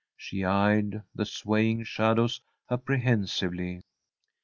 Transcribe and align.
She 0.17 0.43
eyed 0.43 1.03
the 1.13 1.27
swaying 1.27 1.83
shadows 1.83 2.41
apprehensively. 2.71 3.83